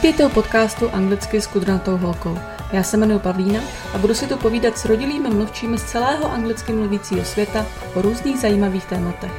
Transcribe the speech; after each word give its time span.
Vítejte 0.00 0.26
u 0.26 0.28
podcastu 0.28 0.90
Anglicky 0.92 1.40
s 1.40 1.46
kudrnatou 1.46 1.96
holkou. 1.96 2.38
Já 2.72 2.82
se 2.82 2.96
jmenuji 2.96 3.18
Pavlína 3.18 3.60
a 3.94 3.98
budu 3.98 4.14
si 4.14 4.26
tu 4.26 4.36
povídat 4.36 4.78
s 4.78 4.84
rodilými 4.84 5.30
mluvčími 5.30 5.78
z 5.78 5.84
celého 5.84 6.32
anglicky 6.32 6.72
mluvícího 6.72 7.24
světa 7.24 7.66
o 7.94 8.02
různých 8.02 8.38
zajímavých 8.38 8.84
tématech. 8.84 9.32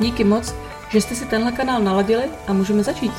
Díky 0.00 0.24
moc, 0.24 0.54
že 0.88 1.00
jste 1.00 1.14
si 1.14 1.24
tenhle 1.24 1.52
kanál 1.52 1.82
naladili 1.82 2.24
a 2.46 2.52
můžeme 2.52 2.82
začít. 2.82 3.12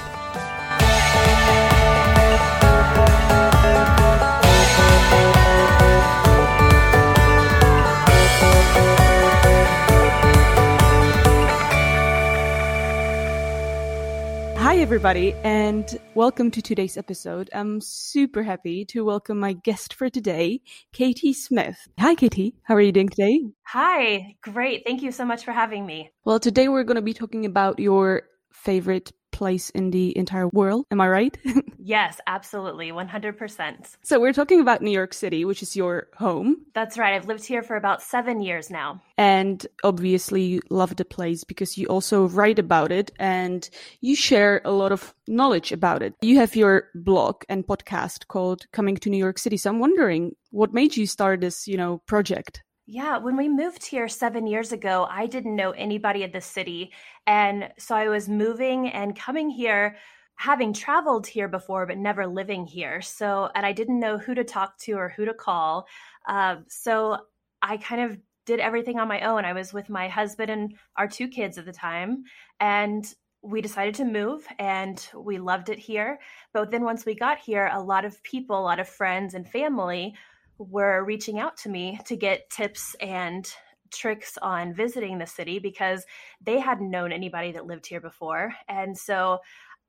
Hi, 14.60 14.78
everybody, 14.78 15.34
and 15.44 16.00
welcome 16.16 16.50
to 16.50 16.64
today's 16.64 16.98
episode. 16.98 17.48
I'm 17.54 17.80
super 17.80 18.42
happy 18.42 18.86
to 18.86 19.06
welcome 19.06 19.40
my 19.40 19.54
guest 19.54 19.94
for 19.94 20.10
today, 20.10 20.62
Katie 20.92 21.32
Smith. 21.32 21.88
Hi, 22.00 22.16
Katie. 22.16 22.56
How 22.64 22.74
are 22.74 22.82
you 22.82 22.92
doing 22.92 23.08
today? 23.08 23.44
Hi, 23.68 24.36
great. 24.42 24.84
Thank 24.84 25.04
you 25.04 25.12
so 25.12 25.26
much 25.26 25.46
for 25.46 25.52
having 25.52 25.86
me. 25.86 26.10
Well, 26.26 26.40
today 26.40 26.70
we're 26.70 26.84
going 26.84 26.96
to 26.96 27.04
be 27.04 27.14
talking 27.14 27.46
about 27.46 27.78
your 27.80 28.24
favorite 28.52 29.12
place 29.38 29.70
in 29.70 29.92
the 29.92 30.18
entire 30.18 30.48
world. 30.48 30.86
Am 30.90 31.00
I 31.00 31.08
right? 31.08 31.38
yes, 31.78 32.20
absolutely. 32.26 32.92
100%. 32.92 33.96
So, 34.02 34.20
we're 34.20 34.34
talking 34.34 34.60
about 34.60 34.82
New 34.82 34.92
York 34.92 35.14
City, 35.14 35.46
which 35.46 35.62
is 35.62 35.76
your 35.76 36.08
home. 36.16 36.66
That's 36.74 36.98
right. 36.98 37.14
I've 37.14 37.28
lived 37.28 37.46
here 37.46 37.62
for 37.62 37.76
about 37.76 38.02
seven 38.02 38.42
years 38.42 38.70
now. 38.70 39.02
And 39.18 39.66
obviously, 39.84 40.44
you 40.44 40.62
love 40.70 40.96
the 40.96 41.06
place 41.06 41.44
because 41.44 41.78
you 41.78 41.86
also 41.88 42.28
write 42.28 42.60
about 42.60 42.92
it 42.92 43.12
and 43.20 43.70
you 44.02 44.16
share 44.16 44.62
a 44.66 44.72
lot 44.72 44.92
of 44.92 45.14
knowledge 45.28 45.72
about 45.72 46.02
it. 46.02 46.14
You 46.22 46.38
have 46.40 46.56
your 46.56 46.90
blog 46.96 47.44
and 47.48 47.66
podcast 47.66 48.28
called 48.28 48.66
Coming 48.72 48.98
to 48.98 49.10
New 49.10 49.24
York 49.28 49.38
City. 49.38 49.58
So, 49.58 49.70
I'm 49.70 49.80
wondering 49.80 50.36
what 50.50 50.74
made 50.74 50.98
you 50.98 51.06
start 51.06 51.42
this, 51.42 51.68
you 51.68 51.78
know, 51.78 52.00
project? 52.08 52.64
Yeah, 52.90 53.18
when 53.18 53.36
we 53.36 53.50
moved 53.50 53.86
here 53.86 54.08
seven 54.08 54.48
years 54.48 54.72
ago, 54.72 55.08
I 55.10 55.28
didn't 55.28 55.58
know 55.58 55.72
anybody 55.72 56.24
in 56.24 56.32
the 56.32 56.40
city. 56.40 56.94
And 57.26 57.70
so 57.78 57.94
I 57.94 58.08
was 58.08 58.30
moving 58.30 58.88
and 58.88 59.14
coming 59.14 59.50
here, 59.50 59.98
having 60.36 60.72
traveled 60.72 61.28
here 61.28 61.50
before, 61.50 61.86
but 61.86 61.98
never 61.98 62.26
living 62.26 62.66
here. 62.66 63.02
So, 63.02 63.50
and 63.56 63.66
I 63.66 63.74
didn't 63.74 64.00
know 64.00 64.18
who 64.18 64.34
to 64.36 64.46
talk 64.46 64.78
to 64.80 64.94
or 64.94 65.10
who 65.10 65.26
to 65.26 65.34
call. 65.34 65.86
Uh, 66.30 66.58
so 66.70 67.18
I 67.62 67.76
kind 67.76 68.10
of 68.10 68.18
did 68.46 68.62
everything 68.62 69.00
on 69.00 69.10
my 69.10 69.20
own. 69.20 69.44
I 69.44 69.52
was 69.52 69.74
with 69.74 69.90
my 69.90 70.08
husband 70.08 70.50
and 70.50 70.74
our 70.96 71.10
two 71.10 71.28
kids 71.28 71.58
at 71.58 71.66
the 71.66 71.74
time. 71.74 72.24
And 72.62 73.06
we 73.42 73.60
decided 73.60 73.96
to 73.96 74.06
move 74.06 74.48
and 74.60 75.06
we 75.14 75.40
loved 75.40 75.68
it 75.68 75.78
here. 75.78 76.20
But 76.54 76.72
then 76.72 76.86
once 76.86 77.06
we 77.06 77.16
got 77.16 77.38
here, 77.38 77.70
a 77.74 77.84
lot 77.84 78.06
of 78.06 78.24
people, 78.24 78.58
a 78.58 78.62
lot 78.62 78.80
of 78.80 78.88
friends 78.88 79.34
and 79.34 79.46
family 79.46 80.16
were 80.58 81.04
reaching 81.04 81.40
out 81.40 81.58
to 81.58 81.70
me 81.70 82.00
to 82.06 82.16
get 82.16 82.50
tips 82.50 82.96
and 83.00 83.50
tricks 83.92 84.38
on 84.42 84.74
visiting 84.74 85.18
the 85.18 85.28
city 85.28 85.60
because 85.60 86.06
they 86.42 86.60
hadn't 86.60 86.90
known 86.90 87.12
anybody 87.12 87.52
that 87.54 87.66
lived 87.66 87.86
here 87.86 88.02
before. 88.02 88.54
And 88.68 88.98
so 88.98 89.40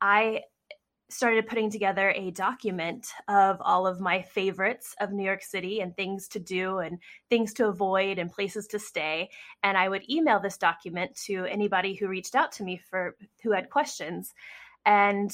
I 0.01 0.43
started 1.11 1.47
putting 1.47 1.71
together 1.71 2.11
a 2.11 2.31
document 2.33 3.07
of 3.29 3.57
all 3.61 3.87
of 3.87 3.99
my 3.99 4.21
favorites 4.21 4.95
of 5.01 5.11
New 5.11 5.25
York 5.25 5.43
City 5.43 5.81
and 5.81 5.97
things 5.97 6.29
to 6.29 6.39
do 6.39 6.79
and 6.79 6.99
things 7.31 7.55
to 7.55 7.67
avoid 7.67 8.19
and 8.19 8.31
places 8.31 8.67
to 8.69 8.79
stay. 8.79 9.31
And 9.63 9.79
I 9.79 9.89
would 9.89 10.09
email 10.11 10.39
this 10.39 10.59
document 10.59 11.19
to 11.25 11.47
anybody 11.47 11.95
who 11.95 12.09
reached 12.09 12.35
out 12.35 12.53
to 12.53 12.63
me 12.63 12.81
for 12.91 13.17
who 13.43 13.53
had 13.53 13.71
questions. 13.71 14.35
And 14.85 15.31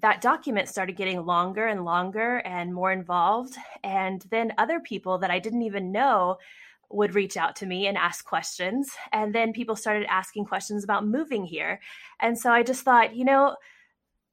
that 0.00 0.20
document 0.20 0.68
started 0.68 0.96
getting 0.96 1.24
longer 1.24 1.66
and 1.66 1.84
longer 1.84 2.38
and 2.38 2.72
more 2.74 2.92
involved. 2.92 3.56
And 3.82 4.22
then 4.30 4.52
other 4.58 4.80
people 4.80 5.18
that 5.18 5.30
I 5.30 5.38
didn't 5.38 5.62
even 5.62 5.92
know 5.92 6.38
would 6.90 7.14
reach 7.14 7.36
out 7.36 7.56
to 7.56 7.66
me 7.66 7.86
and 7.86 7.96
ask 7.96 8.24
questions. 8.24 8.90
And 9.12 9.34
then 9.34 9.52
people 9.52 9.76
started 9.76 10.06
asking 10.08 10.44
questions 10.46 10.84
about 10.84 11.06
moving 11.06 11.44
here. 11.44 11.80
And 12.20 12.38
so 12.38 12.50
I 12.50 12.62
just 12.62 12.84
thought, 12.84 13.14
you 13.14 13.24
know, 13.24 13.56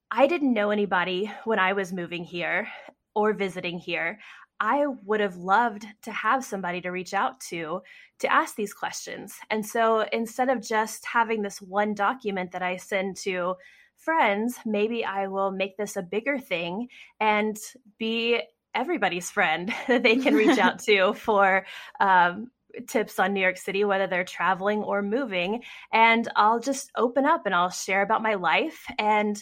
I 0.09 0.28
didn't 0.28 0.53
know 0.53 0.72
anybody 0.72 1.31
when 1.46 1.59
I 1.59 1.74
was 1.74 1.94
moving 1.94 2.24
here 2.24 2.68
or 3.16 3.34
visiting 3.34 3.80
here. 3.80 4.19
I 4.59 4.85
would 5.06 5.22
have 5.22 5.38
loved 5.38 5.88
to 6.03 6.12
have 6.12 6.46
somebody 6.46 6.81
to 6.81 6.91
reach 6.91 7.14
out 7.14 7.40
to 7.50 7.81
to 8.19 8.31
ask 8.31 8.56
these 8.56 8.74
questions. 8.74 9.35
And 9.50 9.66
so 9.66 10.06
instead 10.14 10.50
of 10.50 10.62
just 10.62 11.03
having 11.06 11.41
this 11.41 11.59
one 11.59 11.96
document 11.96 12.52
that 12.52 12.62
I 12.62 12.78
send 12.78 13.18
to 13.18 13.56
friends, 14.01 14.57
maybe 14.66 15.06
I 15.06 15.28
will 15.28 15.51
make 15.51 15.78
this 15.78 15.95
a 15.95 16.01
bigger 16.01 16.38
thing 16.38 16.89
and 17.19 17.57
be 17.97 18.41
everybody's 18.73 19.29
friend 19.29 19.73
that 19.88 20.03
they 20.03 20.17
can 20.17 20.34
reach 20.34 20.57
out 20.57 20.79
to 20.85 21.13
for 21.13 21.66
um, 22.00 22.51
tips 22.88 23.19
on 23.19 23.34
New 23.34 23.41
York 23.41 23.57
City, 23.57 23.84
whether 23.84 24.07
they're 24.07 24.23
traveling 24.23 24.79
or 24.79 25.01
moving. 25.01 25.63
And 25.94 26.28
I'll 26.35 26.59
just 26.59 26.91
open 26.95 27.25
up 27.25 27.45
and 27.45 27.53
I'll 27.53 27.69
share 27.69 28.01
about 28.01 28.23
my 28.23 28.35
life 28.35 28.85
and 28.97 29.41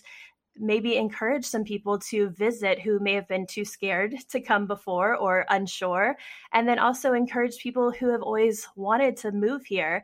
maybe 0.62 0.98
encourage 0.98 1.46
some 1.46 1.64
people 1.64 1.98
to 1.98 2.30
visit 2.31 2.81
who 2.81 3.00
may 3.00 3.14
have 3.14 3.28
been 3.30 3.48
too 3.48 3.64
scared 3.64 4.14
to 4.30 4.42
come 4.42 4.68
before 4.68 5.16
or 5.16 5.46
unsure. 5.50 6.18
And 6.52 6.68
then 6.68 6.80
also 6.80 7.14
encourage 7.14 7.59
people 7.59 7.92
who 7.92 8.09
have 8.12 8.22
always 8.22 8.68
wanted 8.75 9.16
to 9.18 9.31
move 9.31 9.66
here 9.66 10.03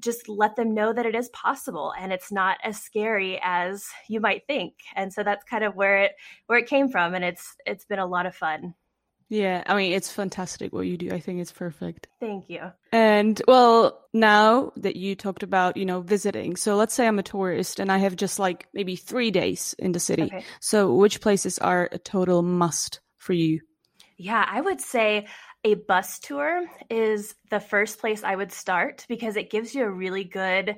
just 0.00 0.28
let 0.28 0.56
them 0.56 0.74
know 0.74 0.92
that 0.92 1.06
it 1.06 1.14
is 1.14 1.28
possible 1.30 1.92
and 1.98 2.12
it's 2.12 2.32
not 2.32 2.58
as 2.64 2.80
scary 2.80 3.38
as 3.42 3.86
you 4.08 4.20
might 4.20 4.46
think. 4.46 4.74
And 4.96 5.12
so 5.12 5.22
that's 5.22 5.44
kind 5.44 5.64
of 5.64 5.76
where 5.76 5.98
it 6.04 6.12
where 6.46 6.58
it 6.58 6.66
came 6.66 6.88
from 6.88 7.14
and 7.14 7.24
it's 7.24 7.54
it's 7.66 7.84
been 7.84 7.98
a 7.98 8.06
lot 8.06 8.26
of 8.26 8.34
fun. 8.34 8.74
Yeah 9.28 9.62
i 9.66 9.76
mean 9.76 9.92
it's 9.92 10.10
fantastic 10.10 10.72
what 10.72 10.86
you 10.88 10.96
do. 10.96 11.12
I 11.12 11.20
think 11.20 11.40
it's 11.40 11.52
perfect. 11.52 12.08
Thank 12.18 12.50
you. 12.50 12.72
And 12.92 13.40
well 13.46 14.04
now 14.12 14.72
that 14.76 14.96
you 14.96 15.14
talked 15.14 15.44
about 15.44 15.76
you 15.76 15.86
know 15.86 16.00
visiting 16.00 16.56
so 16.56 16.74
let's 16.76 16.94
say 16.94 17.06
i'm 17.06 17.20
a 17.20 17.22
tourist 17.22 17.78
and 17.78 17.92
i 17.92 17.98
have 17.98 18.16
just 18.16 18.40
like 18.40 18.66
maybe 18.74 18.96
three 18.96 19.30
days 19.30 19.74
in 19.78 19.92
the 19.92 20.00
city. 20.00 20.24
Okay. 20.24 20.44
so 20.60 20.92
which 20.94 21.20
places 21.20 21.58
are 21.58 21.88
a 21.92 21.98
total 21.98 22.42
must 22.42 23.00
for 23.18 23.32
you? 23.32 23.60
Yeah 24.16 24.44
i 24.48 24.60
would 24.60 24.80
say 24.80 25.26
a 25.64 25.74
bus 25.74 26.18
tour 26.18 26.64
is 26.88 27.34
the 27.50 27.60
first 27.60 27.98
place 27.98 28.24
I 28.24 28.36
would 28.36 28.52
start 28.52 29.04
because 29.08 29.36
it 29.36 29.50
gives 29.50 29.74
you 29.74 29.84
a 29.84 29.90
really 29.90 30.24
good 30.24 30.76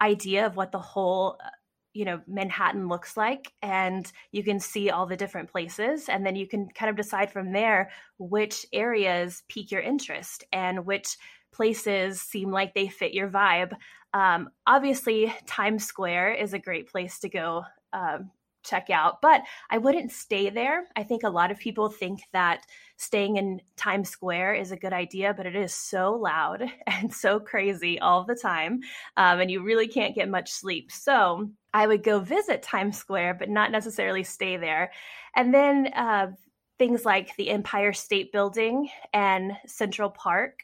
idea 0.00 0.46
of 0.46 0.56
what 0.56 0.72
the 0.72 0.78
whole 0.78 1.36
uh, 1.44 1.50
you 1.92 2.04
know 2.04 2.20
Manhattan 2.28 2.88
looks 2.88 3.16
like. 3.16 3.52
And 3.62 4.10
you 4.30 4.44
can 4.44 4.60
see 4.60 4.90
all 4.90 5.06
the 5.06 5.16
different 5.16 5.50
places. 5.50 6.08
And 6.08 6.24
then 6.24 6.36
you 6.36 6.46
can 6.46 6.68
kind 6.68 6.90
of 6.90 6.96
decide 6.96 7.32
from 7.32 7.52
there 7.52 7.90
which 8.18 8.64
areas 8.72 9.42
pique 9.48 9.72
your 9.72 9.80
interest 9.80 10.44
and 10.52 10.86
which 10.86 11.16
places 11.52 12.20
seem 12.20 12.52
like 12.52 12.74
they 12.74 12.86
fit 12.86 13.12
your 13.12 13.28
vibe. 13.28 13.72
Um, 14.14 14.50
obviously 14.66 15.34
times 15.46 15.84
square 15.84 16.32
is 16.32 16.52
a 16.52 16.58
great 16.58 16.88
place 16.88 17.18
to 17.20 17.28
go 17.28 17.64
um, 17.92 18.30
check 18.62 18.90
out, 18.90 19.20
but 19.22 19.42
I 19.70 19.78
wouldn't 19.78 20.12
stay 20.12 20.50
there. 20.50 20.84
I 20.96 21.02
think 21.02 21.22
a 21.22 21.30
lot 21.30 21.50
of 21.50 21.58
people 21.58 21.88
think 21.88 22.20
that 22.32 22.64
staying 22.96 23.36
in 23.36 23.60
Times 23.76 24.10
Square 24.10 24.54
is 24.54 24.72
a 24.72 24.76
good 24.76 24.92
idea, 24.92 25.34
but 25.34 25.46
it 25.46 25.56
is 25.56 25.74
so 25.74 26.12
loud 26.12 26.64
and 26.86 27.12
so 27.12 27.40
crazy 27.40 27.98
all 27.98 28.24
the 28.24 28.34
time, 28.34 28.80
um, 29.16 29.40
and 29.40 29.50
you 29.50 29.62
really 29.62 29.88
can't 29.88 30.14
get 30.14 30.28
much 30.28 30.50
sleep. 30.50 30.90
So 30.92 31.50
I 31.72 31.86
would 31.86 32.02
go 32.02 32.20
visit 32.20 32.62
Times 32.62 32.98
Square, 32.98 33.34
but 33.34 33.48
not 33.48 33.70
necessarily 33.70 34.24
stay 34.24 34.56
there. 34.56 34.92
And 35.36 35.54
then 35.54 35.88
uh, 35.94 36.28
things 36.78 37.04
like 37.04 37.36
the 37.36 37.50
Empire 37.50 37.92
State 37.92 38.32
Building 38.32 38.88
and 39.12 39.52
Central 39.66 40.10
Park 40.10 40.62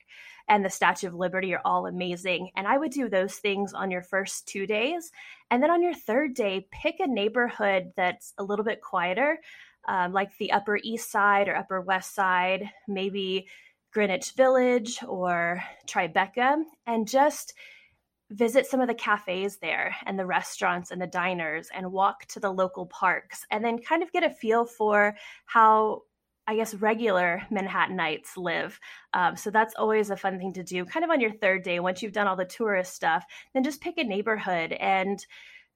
and 0.49 0.65
the 0.65 0.71
Statue 0.71 1.09
of 1.09 1.15
Liberty 1.15 1.55
are 1.55 1.63
all 1.65 1.87
amazing. 1.87 2.51
And 2.57 2.67
I 2.67 2.79
would 2.79 2.93
do 2.93 3.09
those 3.09 3.35
things 3.37 3.73
on 3.73 3.91
your 3.91 4.03
first 4.03 4.47
two 4.47 4.67
days. 4.67 5.11
And 5.51 5.63
then 5.63 5.71
on 5.71 5.83
your 5.83 5.95
third 5.95 6.35
day, 6.35 6.67
pick 6.71 6.97
a 7.01 7.07
neighborhood 7.07 7.93
that's 7.97 8.33
a 8.39 8.45
little 8.45 8.65
bit 8.65 8.81
quieter, 8.81 9.39
um, 9.89 10.13
like 10.13 10.37
the 10.39 10.53
Upper 10.53 10.79
East 10.83 11.11
Side 11.11 11.49
or 11.49 11.57
Upper 11.57 11.81
West 11.81 12.15
Side, 12.15 12.71
maybe 12.87 13.49
Greenwich 13.93 14.33
Village 14.33 14.99
or 15.07 15.63
Tribeca, 15.87 16.63
and 16.87 17.09
just 17.09 17.55
visit 18.31 18.67
some 18.67 18.81
of 18.81 18.89
the 18.89 18.95
cafes 18.95 19.59
there 19.59 19.95
and 20.05 20.19
the 20.19 20.27
restaurants 20.27 20.91
and 20.91 21.01
the 21.01 21.07
diners 21.07 21.69
and 21.73 21.93
walk 21.93 22.27
to 22.27 22.41
the 22.41 22.51
local 22.51 22.87
parks 22.87 23.47
and 23.51 23.65
then 23.65 23.79
kind 23.79 24.03
of 24.03 24.13
get 24.13 24.25
a 24.25 24.31
feel 24.31 24.65
for 24.65 25.17
how 25.45 26.03
I 26.47 26.57
guess, 26.57 26.75
regular 26.75 27.43
Manhattanites 27.51 28.37
live. 28.37 28.79
Um, 29.13 29.37
so 29.37 29.51
that's 29.51 29.75
always 29.75 30.11
a 30.11 30.17
fun 30.17 30.39
thing 30.39 30.53
to 30.55 30.63
do. 30.63 30.85
Kind 30.85 31.05
of 31.05 31.11
on 31.11 31.21
your 31.21 31.33
third 31.33 31.65
day, 31.65 31.81
once 31.81 32.03
you've 32.03 32.13
done 32.13 32.27
all 32.27 32.37
the 32.37 32.45
tourist 32.45 32.95
stuff, 32.95 33.25
then 33.53 33.65
just 33.65 33.81
pick 33.81 33.99
a 33.99 34.05
neighborhood 34.05 34.73
and 34.73 35.25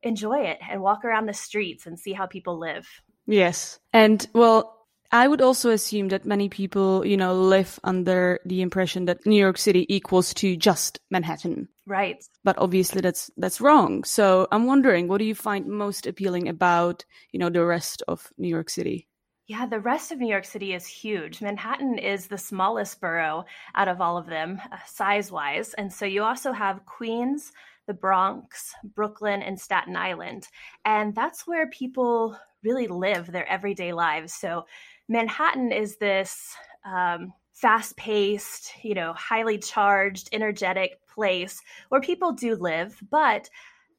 enjoy 0.03 0.41
it 0.41 0.59
and 0.71 0.81
walk 0.81 1.05
around 1.05 1.27
the 1.27 1.35
streets 1.35 1.87
and 1.87 1.99
see 1.99 2.13
how 2.13 2.27
people 2.27 2.59
live. 2.59 2.89
Yes. 3.27 3.79
And 3.93 4.27
well, 4.33 4.77
I 5.13 5.27
would 5.27 5.43
also 5.43 5.71
assume 5.71 6.09
that 6.09 6.25
many 6.25 6.49
people, 6.49 7.05
you 7.05 7.17
know, 7.17 7.35
live 7.35 7.81
under 7.83 8.39
the 8.45 8.63
impression 8.63 9.07
that 9.07 9.27
New 9.27 9.37
York 9.37 9.59
City 9.59 9.93
equals 9.95 10.33
to 10.35 10.57
just 10.57 11.01
Manhattan. 11.11 11.69
Right. 11.85 12.25
But 12.45 12.57
obviously 12.59 13.01
that's 13.01 13.31
that's 13.37 13.61
wrong. 13.61 14.05
So 14.05 14.47
I'm 14.53 14.67
wondering, 14.67 15.09
what 15.09 15.19
do 15.19 15.25
you 15.25 15.35
find 15.35 15.67
most 15.67 16.07
appealing 16.07 16.49
about, 16.49 17.05
you 17.33 17.41
know, 17.41 17.51
the 17.51 17.65
rest 17.65 18.05
of 18.07 18.31
New 18.39 18.49
York 18.49 18.71
City? 18.71 19.09
Yeah, 19.51 19.67
the 19.67 19.81
rest 19.81 20.13
of 20.13 20.21
New 20.21 20.29
York 20.29 20.45
City 20.45 20.75
is 20.75 20.87
huge. 20.87 21.43
Manhattan 21.43 21.99
is 21.99 22.29
the 22.29 22.39
smallest 22.39 23.01
borough 23.01 23.45
out 23.75 23.89
of 23.89 24.01
all 24.01 24.17
of 24.17 24.27
them, 24.27 24.63
uh, 24.71 24.77
size 24.87 25.33
wise. 25.33 25.75
And 25.75 25.93
so 25.93 26.07
you 26.07 26.23
also 26.23 26.53
have 26.53 26.87
Queens, 26.87 27.51
the 27.89 27.93
Bronx, 27.93 28.73
Brooklyn, 28.95 29.43
and 29.43 29.61
Staten 29.61 29.97
Island. 29.97 30.47
And 30.85 31.17
that's 31.17 31.49
where 31.49 31.69
people 31.71 32.39
really 32.63 32.87
live 32.87 33.27
their 33.27 33.45
everyday 33.49 33.93
lives. 33.93 34.35
So 34.35 34.67
Manhattan 35.09 35.73
is 35.73 35.97
this 35.97 36.55
um, 36.85 37.33
fast 37.53 37.97
paced, 37.97 38.73
you 38.85 38.95
know, 38.95 39.13
highly 39.15 39.59
charged, 39.59 40.29
energetic 40.31 41.05
place 41.09 41.61
where 41.89 42.01
people 42.01 42.31
do 42.31 42.55
live, 42.55 43.03
but 43.11 43.51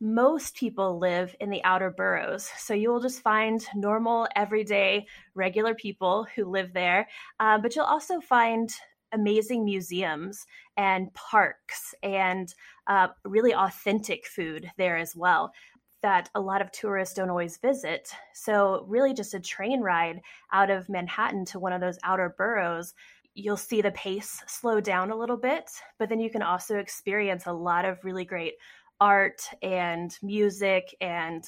most 0.02 0.56
people 0.56 0.98
live 0.98 1.36
in 1.40 1.52
the 1.52 1.64
outer 1.64 1.92
boroughs. 1.92 2.50
So 2.58 2.74
you 2.74 2.90
will 2.90 3.00
just 3.00 3.22
find 3.22 3.64
normal, 3.76 4.28
everyday, 4.36 5.06
regular 5.36 5.76
people 5.76 6.26
who 6.36 6.46
live 6.46 6.74
there. 6.74 7.08
Uh, 7.40 7.60
but 7.60 7.76
you'll 7.76 7.86
also 7.86 8.20
find 8.20 8.72
amazing 9.14 9.64
museums 9.64 10.46
and 10.76 11.14
parks 11.14 11.94
and 12.02 12.54
uh, 12.88 13.10
really 13.26 13.54
authentic 13.54 14.26
food 14.26 14.72
there 14.78 14.98
as 14.98 15.16
well 15.16 15.54
that 16.02 16.30
a 16.34 16.42
lot 16.42 16.62
of 16.64 16.72
tourists 16.72 17.14
don't 17.14 17.30
always 17.30 17.58
visit. 17.58 18.10
So, 18.34 18.86
really, 18.88 19.14
just 19.14 19.36
a 19.36 19.40
train 19.40 19.82
ride 19.82 20.22
out 20.52 20.72
of 20.72 20.90
Manhattan 20.90 21.46
to 21.46 21.60
one 21.60 21.74
of 21.74 21.82
those 21.82 22.00
outer 22.04 22.34
boroughs 22.36 22.96
you'll 23.34 23.58
see 23.58 23.82
the 23.82 23.92
pace 23.92 24.44
slow 24.48 24.82
down 24.82 25.10
a 25.12 25.16
little 25.16 25.38
bit, 25.38 25.70
but 25.98 26.10
then 26.10 26.20
you 26.20 26.30
can 26.30 26.42
also 26.42 26.78
experience 26.78 27.46
a 27.46 27.54
lot 27.54 27.86
of 27.86 28.04
really 28.04 28.26
great 28.26 28.56
art 29.02 29.42
and 29.62 30.16
music 30.22 30.96
and 31.02 31.44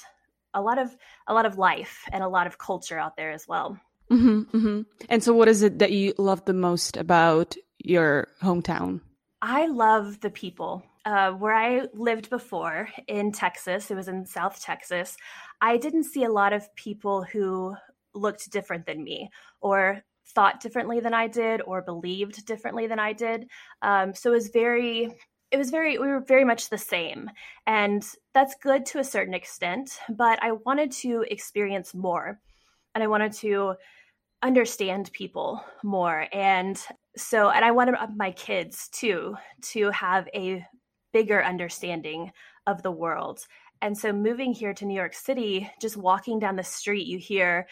a 0.53 0.61
lot 0.61 0.79
of 0.79 0.95
a 1.27 1.33
lot 1.33 1.45
of 1.45 1.57
life 1.57 2.03
and 2.11 2.23
a 2.23 2.27
lot 2.27 2.47
of 2.47 2.57
culture 2.57 3.00
out 3.00 3.15
there 3.15 3.31
as 3.31 3.47
well. 3.47 3.79
Mm-hmm, 4.11 4.57
mm-hmm. 4.57 4.81
And 5.09 5.23
so, 5.23 5.33
what 5.33 5.47
is 5.47 5.61
it 5.61 5.79
that 5.79 5.91
you 5.91 6.13
love 6.17 6.44
the 6.45 6.53
most 6.53 6.97
about 6.97 7.55
your 7.77 8.27
hometown? 8.41 9.00
I 9.41 9.67
love 9.67 10.19
the 10.19 10.29
people. 10.29 10.83
Uh, 11.05 11.31
where 11.33 11.53
I 11.53 11.88
lived 11.94 12.29
before 12.29 12.88
in 13.09 13.33
Texas, 13.33 13.91
it 13.91 13.95
was 13.95 14.07
in 14.07 14.25
South 14.25 14.61
Texas. 14.61 15.17
I 15.59 15.75
didn't 15.75 16.05
see 16.05 16.23
a 16.23 16.31
lot 16.31 16.53
of 16.53 16.73
people 16.75 17.23
who 17.23 17.75
looked 18.13 18.50
different 18.51 18.85
than 18.85 19.03
me 19.03 19.29
or 19.59 20.01
thought 20.33 20.61
differently 20.61 21.01
than 21.01 21.13
I 21.13 21.27
did 21.27 21.61
or 21.65 21.81
believed 21.81 22.45
differently 22.45 22.88
than 22.88 23.00
I 23.00 23.11
did. 23.11 23.47
Um, 23.81 24.13
so 24.13 24.31
it 24.31 24.35
was 24.35 24.47
very 24.47 25.13
it 25.53 25.57
was 25.57 25.69
very 25.69 26.00
we 26.00 26.07
were 26.07 26.19
very 26.19 26.44
much 26.44 26.69
the 26.69 26.77
same 26.77 27.29
and 27.67 28.03
that's 28.33 28.55
good 28.61 28.85
to 28.88 29.00
a 29.00 29.03
certain 29.03 29.35
extent 29.35 30.00
but 30.09 30.41
i 30.41 30.51
wanted 30.51 30.91
to 30.91 31.23
experience 31.29 31.94
more 31.94 32.39
and 32.95 33.03
i 33.03 33.07
wanted 33.07 33.31
to 33.31 33.75
understand 34.41 35.13
people 35.13 35.63
more 35.83 36.27
and 36.33 36.85
so 37.15 37.51
and 37.51 37.63
i 37.63 37.71
wanted 37.71 37.95
my 38.15 38.31
kids 38.31 38.89
too 38.91 39.35
to 39.61 39.91
have 39.91 40.27
a 40.33 40.65
bigger 41.13 41.44
understanding 41.44 42.31
of 42.65 42.81
the 42.81 42.91
world 42.91 43.45
and 43.83 43.95
so 43.95 44.11
moving 44.11 44.51
here 44.53 44.73
to 44.73 44.85
new 44.85 44.95
york 44.95 45.13
city 45.13 45.69
just 45.79 45.95
walking 45.95 46.39
down 46.39 46.55
the 46.55 46.63
street 46.63 47.05
you 47.05 47.19
hear 47.19 47.67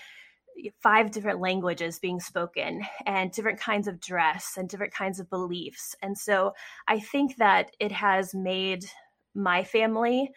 five 0.81 1.11
different 1.11 1.39
languages 1.39 1.99
being 1.99 2.19
spoken 2.19 2.81
and 3.05 3.31
different 3.31 3.59
kinds 3.59 3.87
of 3.87 3.99
dress 3.99 4.55
and 4.57 4.69
different 4.69 4.93
kinds 4.93 5.19
of 5.19 5.29
beliefs. 5.29 5.95
And 6.01 6.17
so 6.17 6.53
I 6.87 6.99
think 6.99 7.37
that 7.37 7.71
it 7.79 7.91
has 7.91 8.33
made 8.33 8.85
my 9.33 9.63
family 9.63 10.31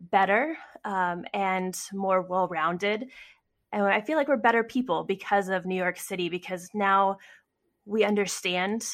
better 0.00 0.56
um, 0.84 1.24
and 1.32 1.78
more 1.92 2.22
well 2.22 2.48
rounded. 2.48 3.06
And 3.72 3.84
I 3.84 4.00
feel 4.00 4.16
like 4.16 4.28
we're 4.28 4.36
better 4.36 4.64
people 4.64 5.04
because 5.04 5.48
of 5.48 5.64
New 5.64 5.76
York 5.76 5.98
City, 5.98 6.28
because 6.28 6.68
now 6.74 7.18
we 7.84 8.04
understand 8.04 8.86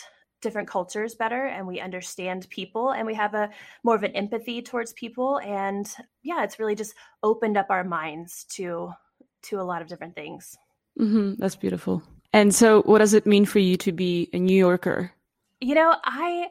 different 0.43 0.69
cultures 0.69 1.15
better 1.15 1.47
and 1.47 1.67
we 1.67 1.81
understand 1.81 2.47
people 2.51 2.91
and 2.91 3.07
we 3.07 3.15
have 3.15 3.35
a 3.35 3.51
more 3.83 3.97
of 3.97 4.03
an 4.03 4.13
empathy 4.13 4.61
towards 4.61 4.93
people 4.93 5.39
and 5.39 5.89
yeah 6.23 6.45
it's 6.45 6.59
really 6.59 6.75
just 6.75 6.95
opened 7.23 7.57
up 7.57 7.67
our 7.71 7.83
minds 7.83 8.45
to 8.45 8.93
to 9.43 9.59
a 9.59 9.63
lot 9.63 9.81
of 9.81 9.89
different 9.89 10.15
things 10.15 10.57
Mm-hmm. 10.99 11.35
That's 11.39 11.57
beautiful. 11.57 12.03
And 12.33 12.55
so, 12.55 12.83
what 12.83 12.99
does 12.99 13.15
it 13.15 13.27
mean 13.27 13.45
for 13.45 13.59
you 13.59 13.77
to 13.79 13.93
be 13.93 14.29
a 14.33 14.39
New 14.39 14.57
Yorker? 14.57 15.13
You 15.61 15.75
know, 15.75 15.97
I 16.05 16.49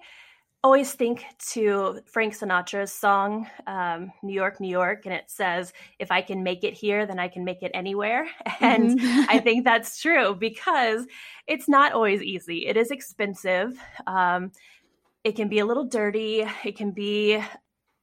always 0.66 0.94
think 0.94 1.24
to 1.38 2.00
Frank 2.08 2.36
Sinatra's 2.36 2.92
song, 2.92 3.48
um, 3.68 4.12
New 4.24 4.34
York, 4.34 4.60
New 4.60 4.68
York, 4.68 5.06
and 5.06 5.14
it 5.14 5.26
says, 5.28 5.72
if 6.00 6.10
I 6.10 6.24
can 6.24 6.42
make 6.42 6.64
it 6.64 6.74
here, 6.74 7.06
then 7.06 7.20
I 7.20 7.28
can 7.28 7.46
make 7.46 7.62
it 7.62 7.70
anywhere. 7.76 8.28
And 8.62 9.00
mm-hmm. 9.00 9.26
I 9.30 9.40
think 9.40 9.64
that's 9.64 10.02
true 10.02 10.34
because 10.34 11.06
it's 11.46 11.70
not 11.70 11.94
always 11.94 12.24
easy. 12.24 12.66
It 12.66 12.78
is 12.78 12.90
expensive. 12.90 13.80
Um, 14.08 14.52
it 15.24 15.36
can 15.36 15.50
be 15.50 15.60
a 15.60 15.66
little 15.66 15.86
dirty. 15.86 16.46
It 16.64 16.76
can 16.76 16.92
be, 16.92 17.40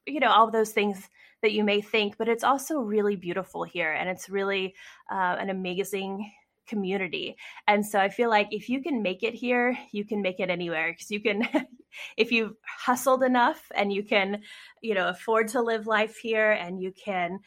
you 0.05 0.19
know, 0.21 0.31
all 0.31 0.49
those 0.49 0.71
things 0.71 1.09
that 1.43 1.51
you 1.51 1.63
may 1.63 1.81
think, 1.81 2.17
but 2.17 2.27
it's 2.27 2.43
also 2.43 2.79
really 2.79 3.15
beautiful 3.15 3.63
here 3.63 3.91
and 3.91 4.09
it's 4.09 4.29
really 4.29 4.73
uh, 5.11 5.35
an 5.39 5.51
amazing 5.51 6.31
community. 6.67 7.35
And 7.67 7.85
so 7.85 7.99
I 7.99 8.09
feel 8.09 8.29
like 8.29 8.47
if 8.51 8.69
you 8.69 8.81
can 8.81 9.03
make 9.03 9.21
it 9.21 9.35
here, 9.35 9.77
you 9.91 10.05
can 10.05 10.21
make 10.21 10.39
it 10.39 10.49
anywhere 10.49 10.91
because 10.91 11.11
you 11.11 11.19
can, 11.19 11.47
if 12.17 12.31
you've 12.31 12.55
hustled 12.65 13.21
enough 13.21 13.61
and 13.75 13.93
you 13.93 14.03
can, 14.03 14.41
you 14.81 14.95
know, 14.95 15.09
afford 15.09 15.49
to 15.49 15.61
live 15.61 15.85
life 15.85 16.17
here 16.17 16.51
and 16.51 16.81
you 16.81 16.91
can, 16.91 17.39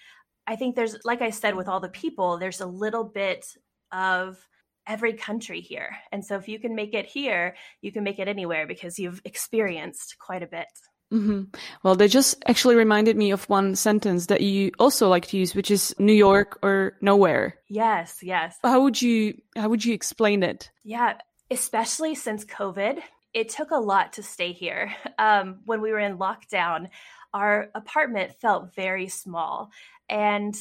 I 0.47 0.55
think 0.55 0.77
there's, 0.77 0.97
like 1.05 1.23
I 1.23 1.31
said, 1.31 1.57
with 1.57 1.67
all 1.67 1.81
the 1.81 1.89
people, 1.89 2.39
there's 2.39 2.61
a 2.61 2.67
little 2.67 3.05
bit 3.05 3.47
of, 3.91 4.39
every 4.87 5.13
country 5.13 5.61
here. 5.61 5.97
And 6.13 6.25
so 6.25 6.37
if 6.37 6.49
you 6.49 6.59
can 6.59 6.75
make 6.75 6.95
it 6.95 7.07
here, 7.07 7.57
you 7.81 7.91
can 7.91 8.05
make 8.05 8.19
it 8.19 8.29
anywhere 8.29 8.67
because 8.67 8.99
you've 8.99 9.21
experienced 9.25 10.17
quite 10.19 10.43
a 10.43 10.47
bit. 10.47 10.69
Mm-hmm. 11.13 11.43
Well, 11.83 11.95
they 11.95 12.09
just 12.09 12.43
actually 12.47 12.75
reminded 12.75 13.17
me 13.17 13.31
of 13.31 13.49
one 13.49 13.77
sentence 13.77 14.27
that 14.27 14.41
you 14.41 14.73
also 14.79 15.09
like 15.09 15.27
to 15.29 15.37
use, 15.37 15.55
which 15.55 15.71
is 15.71 15.95
New 15.99 16.13
York 16.13 16.59
or 16.63 16.97
nowhere. 17.01 17.57
Yes, 17.69 18.19
yes. 18.23 18.57
How 18.63 18.83
would 18.83 19.01
you 19.01 19.41
how 19.57 19.69
would 19.69 19.85
you 19.85 19.95
explain 19.95 20.43
it? 20.43 20.71
Yeah, 20.83 21.19
especially 21.51 22.17
since 22.17 22.45
COVID, 22.45 23.01
it 23.33 23.51
took 23.51 23.71
a 23.71 23.77
lot 23.77 24.15
to 24.15 24.23
stay 24.23 24.53
here. 24.53 24.95
Um, 25.19 25.61
when 25.65 25.81
we 25.81 25.93
were 25.93 25.99
in 25.99 26.19
lockdown, 26.19 26.91
our 27.33 27.71
apartment 27.75 28.35
felt 28.39 28.75
very 28.75 29.09
small, 29.09 29.71
and 30.11 30.55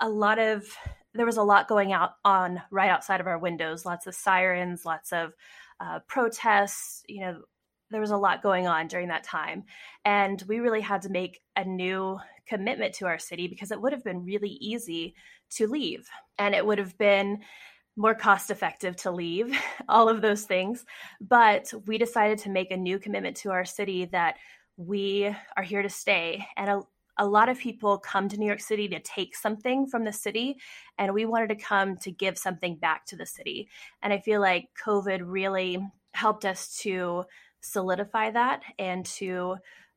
a 0.00 0.08
lot 0.08 0.38
of 0.38 0.64
there 1.12 1.26
was 1.26 1.36
a 1.36 1.42
lot 1.42 1.68
going 1.68 1.92
out 1.92 2.12
on 2.24 2.62
right 2.70 2.88
outside 2.88 3.20
of 3.20 3.26
our 3.26 3.38
windows. 3.38 3.84
Lots 3.84 4.06
of 4.06 4.14
sirens, 4.14 4.86
lots 4.86 5.12
of 5.12 5.34
uh, 5.78 5.98
protests. 6.08 7.02
You 7.06 7.20
know, 7.20 7.42
there 7.92 8.00
was 8.00 8.10
a 8.10 8.16
lot 8.16 8.42
going 8.42 8.66
on 8.66 8.88
during 8.88 9.08
that 9.08 9.24
time. 9.24 9.64
And 10.04 10.42
we 10.48 10.58
really 10.58 10.80
had 10.80 11.02
to 11.02 11.10
make 11.10 11.40
a 11.56 11.64
new 11.64 12.18
commitment 12.46 12.94
to 12.94 13.06
our 13.06 13.18
city 13.18 13.46
because 13.46 13.70
it 13.70 13.80
would 13.80 13.92
have 13.92 14.02
been 14.02 14.24
really 14.24 14.58
easy 14.60 15.14
to 15.50 15.68
leave. 15.68 16.08
And 16.38 16.54
it 16.54 16.66
would 16.66 16.78
have 16.78 16.98
been 16.98 17.40
more 17.96 18.14
cost 18.14 18.50
effective 18.50 18.96
to 18.96 19.10
leave, 19.10 19.56
all 19.88 20.08
of 20.08 20.22
those 20.22 20.44
things. 20.44 20.84
But 21.20 21.72
we 21.86 21.98
decided 21.98 22.38
to 22.38 22.50
make 22.50 22.70
a 22.70 22.76
new 22.76 22.98
commitment 22.98 23.36
to 23.38 23.50
our 23.50 23.64
city 23.64 24.06
that 24.06 24.36
we 24.76 25.34
are 25.56 25.62
here 25.62 25.82
to 25.82 25.90
stay. 25.90 26.46
And 26.56 26.70
a, 26.70 26.80
a 27.18 27.26
lot 27.26 27.48
of 27.48 27.58
people 27.58 27.98
come 27.98 28.28
to 28.28 28.38
New 28.38 28.46
York 28.46 28.60
City 28.60 28.88
to 28.88 29.00
take 29.00 29.36
something 29.36 29.86
from 29.86 30.04
the 30.04 30.12
city, 30.12 30.56
and 30.98 31.12
we 31.12 31.26
wanted 31.26 31.50
to 31.50 31.56
come 31.56 31.98
to 31.98 32.10
give 32.10 32.38
something 32.38 32.76
back 32.76 33.04
to 33.06 33.16
the 33.16 33.26
city. 33.26 33.68
And 34.02 34.12
I 34.12 34.18
feel 34.18 34.40
like 34.40 34.70
COVID 34.84 35.20
really 35.22 35.78
helped 36.14 36.44
us 36.44 36.76
to 36.78 37.24
solidify 37.62 38.30
that 38.30 38.62
and 38.78 39.06
to 39.06 39.56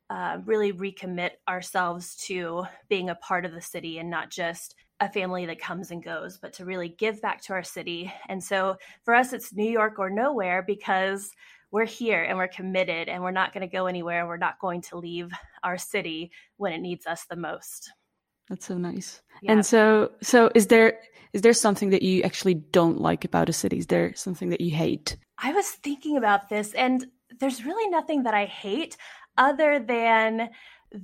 uh, 0.09 0.37
really 0.45 0.71
recommit 0.71 1.31
ourselves 1.47 2.15
to 2.15 2.63
being 2.89 3.09
a 3.09 3.15
part 3.15 3.45
of 3.45 3.53
the 3.53 3.61
city 3.61 3.97
and 3.97 4.09
not 4.09 4.29
just 4.29 4.75
a 4.99 5.09
family 5.09 5.45
that 5.45 5.59
comes 5.59 5.91
and 5.91 6.03
goes, 6.03 6.37
but 6.37 6.53
to 6.53 6.65
really 6.65 6.89
give 6.89 7.21
back 7.21 7.41
to 7.41 7.53
our 7.53 7.63
city. 7.63 8.13
And 8.29 8.41
so 8.41 8.77
for 9.03 9.13
us, 9.13 9.33
it's 9.33 9.53
New 9.53 9.69
York 9.69 9.99
or 9.99 10.09
nowhere 10.09 10.63
because 10.65 11.31
we're 11.71 11.85
here 11.85 12.23
and 12.23 12.37
we're 12.37 12.47
committed 12.47 13.09
and 13.09 13.21
we're 13.21 13.31
not 13.31 13.53
going 13.53 13.67
to 13.67 13.75
go 13.75 13.87
anywhere. 13.87 14.27
We're 14.27 14.37
not 14.37 14.59
going 14.59 14.81
to 14.83 14.97
leave 14.97 15.31
our 15.63 15.77
city 15.77 16.31
when 16.57 16.71
it 16.71 16.79
needs 16.79 17.05
us 17.07 17.25
the 17.29 17.35
most. 17.35 17.91
That's 18.47 18.65
so 18.67 18.77
nice. 18.77 19.21
Yeah. 19.41 19.53
And 19.53 19.65
so, 19.65 20.11
so 20.21 20.51
is 20.53 20.67
there 20.67 20.99
is 21.33 21.41
there 21.41 21.53
something 21.53 21.89
that 21.89 22.01
you 22.01 22.21
actually 22.21 22.53
don't 22.53 23.01
like 23.01 23.25
about 23.25 23.49
a 23.49 23.53
city? 23.53 23.77
Is 23.77 23.87
there 23.87 24.13
something 24.15 24.51
that 24.51 24.61
you 24.61 24.73
hate? 24.73 25.17
I 25.37 25.51
was 25.51 25.67
thinking 25.67 26.15
about 26.15 26.47
this, 26.47 26.73
and 26.75 27.07
there's 27.39 27.65
really 27.65 27.89
nothing 27.89 28.23
that 28.23 28.33
I 28.33 28.45
hate 28.45 28.97
other 29.37 29.79
than 29.79 30.49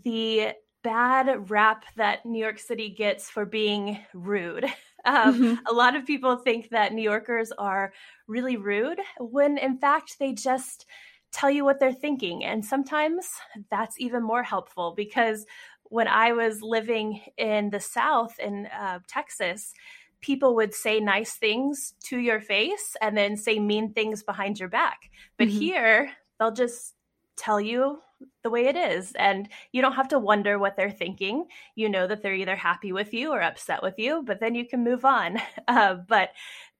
the 0.03 0.53
bad 0.83 1.49
rap 1.49 1.85
that 1.95 2.25
New 2.25 2.39
York 2.39 2.59
City 2.59 2.89
gets 2.89 3.29
for 3.29 3.45
being 3.45 3.99
rude. 4.13 4.65
Um, 5.03 5.33
mm-hmm. 5.33 5.55
A 5.67 5.73
lot 5.73 5.95
of 5.95 6.05
people 6.05 6.35
think 6.35 6.69
that 6.69 6.93
New 6.93 7.01
Yorkers 7.01 7.51
are 7.57 7.91
really 8.27 8.55
rude 8.55 8.99
when 9.19 9.57
in 9.57 9.79
fact 9.79 10.17
they 10.19 10.31
just 10.31 10.85
tell 11.31 11.49
you 11.49 11.65
what 11.65 11.79
they're 11.79 11.91
thinking. 11.91 12.45
And 12.45 12.63
sometimes 12.63 13.27
that's 13.71 13.99
even 13.99 14.21
more 14.21 14.43
helpful 14.43 14.93
because 14.95 15.47
when 15.85 16.07
I 16.07 16.33
was 16.33 16.61
living 16.61 17.21
in 17.37 17.71
the 17.71 17.79
South 17.79 18.37
in 18.39 18.67
uh, 18.67 18.99
Texas, 19.07 19.73
people 20.21 20.55
would 20.55 20.73
say 20.73 20.99
nice 20.99 21.33
things 21.33 21.95
to 22.05 22.17
your 22.17 22.39
face 22.39 22.95
and 23.01 23.17
then 23.17 23.35
say 23.35 23.59
mean 23.59 23.93
things 23.93 24.23
behind 24.23 24.59
your 24.59 24.69
back. 24.69 25.09
But 25.37 25.47
mm-hmm. 25.47 25.59
here, 25.59 26.11
they'll 26.41 26.51
just 26.51 26.95
tell 27.37 27.61
you 27.61 27.99
the 28.43 28.49
way 28.49 28.65
it 28.65 28.75
is. 28.75 29.13
And 29.13 29.47
you 29.71 29.81
don't 29.81 29.93
have 29.93 30.07
to 30.09 30.19
wonder 30.19 30.57
what 30.57 30.75
they're 30.75 30.91
thinking. 30.91 31.45
You 31.75 31.87
know 31.87 32.07
that 32.07 32.23
they're 32.23 32.33
either 32.33 32.55
happy 32.55 32.91
with 32.91 33.13
you 33.13 33.31
or 33.31 33.41
upset 33.41 33.83
with 33.83 33.99
you, 33.99 34.23
but 34.25 34.39
then 34.39 34.55
you 34.55 34.67
can 34.67 34.83
move 34.83 35.05
on. 35.05 35.39
Uh, 35.67 35.95
but 36.07 36.31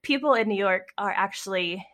people 0.02 0.34
in 0.34 0.48
New 0.48 0.58
York 0.58 0.88
are 0.98 1.12
actually 1.12 1.86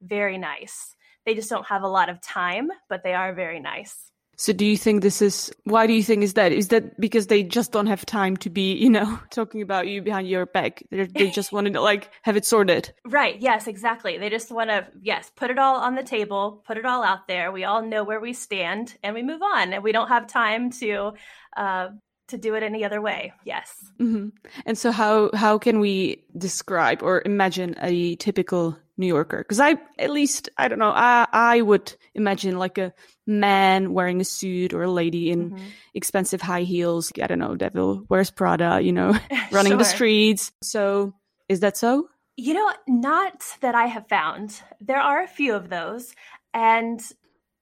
very 0.00 0.38
nice. 0.38 0.94
They 1.26 1.34
just 1.34 1.50
don't 1.50 1.66
have 1.66 1.82
a 1.82 1.88
lot 1.88 2.08
of 2.08 2.22
time, 2.22 2.70
but 2.88 3.02
they 3.02 3.12
are 3.12 3.34
very 3.34 3.60
nice. 3.60 4.10
So 4.38 4.52
do 4.52 4.64
you 4.64 4.76
think 4.76 5.02
this 5.02 5.20
is 5.20 5.52
why 5.64 5.88
do 5.88 5.92
you 5.92 6.02
think 6.02 6.22
is 6.22 6.34
that? 6.34 6.52
Is 6.52 6.68
that 6.68 6.98
because 7.00 7.26
they 7.26 7.42
just 7.42 7.72
don't 7.72 7.88
have 7.88 8.06
time 8.06 8.36
to 8.38 8.48
be, 8.48 8.72
you 8.72 8.88
know, 8.88 9.18
talking 9.30 9.62
about 9.62 9.88
you 9.88 10.00
behind 10.00 10.28
your 10.28 10.46
back? 10.46 10.80
They're, 10.90 11.06
they 11.06 11.28
just 11.38 11.52
want 11.52 11.66
to 11.66 11.80
like 11.80 12.10
have 12.22 12.36
it 12.36 12.46
sorted. 12.46 12.92
Right. 13.04 13.40
Yes, 13.40 13.66
exactly. 13.66 14.16
They 14.16 14.30
just 14.30 14.52
want 14.52 14.70
to 14.70 14.86
yes, 15.02 15.32
put 15.34 15.50
it 15.50 15.58
all 15.58 15.78
on 15.78 15.96
the 15.96 16.04
table, 16.04 16.62
put 16.64 16.76
it 16.76 16.86
all 16.86 17.02
out 17.02 17.26
there. 17.26 17.50
We 17.50 17.64
all 17.64 17.82
know 17.82 18.04
where 18.04 18.20
we 18.20 18.32
stand 18.32 18.96
and 19.02 19.12
we 19.12 19.24
move 19.24 19.42
on 19.42 19.72
and 19.72 19.82
we 19.82 19.90
don't 19.90 20.08
have 20.08 20.28
time 20.28 20.70
to 20.72 21.14
uh 21.56 21.88
to 22.28 22.38
do 22.38 22.54
it 22.54 22.62
any 22.62 22.84
other 22.84 23.00
way. 23.00 23.32
Yes. 23.44 23.74
Mm-hmm. 23.98 24.28
And 24.66 24.78
so 24.78 24.92
how 24.92 25.30
how 25.34 25.58
can 25.58 25.80
we 25.80 26.22
describe 26.36 27.02
or 27.02 27.22
imagine 27.24 27.74
a 27.82 28.14
typical 28.16 28.78
New 28.98 29.06
Yorker? 29.06 29.38
Because 29.38 29.60
I, 29.60 29.76
at 29.98 30.10
least, 30.10 30.50
I 30.58 30.68
don't 30.68 30.78
know, 30.78 30.90
I, 30.90 31.26
I 31.32 31.60
would 31.60 31.94
imagine 32.14 32.58
like 32.58 32.76
a 32.78 32.92
man 33.26 33.92
wearing 33.94 34.20
a 34.20 34.24
suit 34.24 34.74
or 34.74 34.82
a 34.82 34.90
lady 34.90 35.30
in 35.30 35.52
mm-hmm. 35.52 35.64
expensive 35.94 36.42
high 36.42 36.62
heels. 36.62 37.12
I 37.22 37.26
don't 37.26 37.38
know, 37.38 37.54
devil 37.54 38.04
wears 38.08 38.30
Prada, 38.30 38.80
you 38.82 38.92
know, 38.92 39.18
running 39.52 39.72
sure. 39.72 39.78
the 39.78 39.84
streets. 39.84 40.52
So 40.62 41.14
is 41.48 41.60
that 41.60 41.76
so? 41.76 42.08
You 42.36 42.54
know, 42.54 42.72
not 42.86 43.42
that 43.62 43.74
I 43.74 43.86
have 43.86 44.08
found. 44.08 44.60
There 44.80 45.00
are 45.00 45.22
a 45.22 45.28
few 45.28 45.54
of 45.54 45.68
those. 45.68 46.14
And, 46.54 47.00